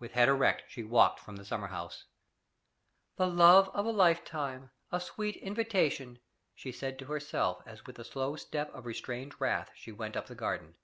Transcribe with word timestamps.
With 0.00 0.14
head 0.14 0.28
erect 0.28 0.64
she 0.72 0.82
walked 0.82 1.20
from 1.20 1.36
the 1.36 1.44
summer 1.44 1.68
house. 1.68 2.06
"The 3.14 3.28
love 3.28 3.68
of 3.72 3.86
a 3.86 3.92
lifetime! 3.92 4.72
a 4.90 4.98
sweet 5.00 5.36
invitation!" 5.36 6.18
she 6.52 6.72
said 6.72 6.98
to 6.98 7.04
herself, 7.04 7.62
as 7.64 7.86
with 7.86 7.94
the 7.94 8.04
slow 8.04 8.34
step 8.34 8.74
of 8.74 8.86
restrained 8.86 9.40
wrath 9.40 9.70
she 9.76 9.92
went 9.92 10.16
up 10.16 10.26
the 10.26 10.34
garden. 10.34 10.74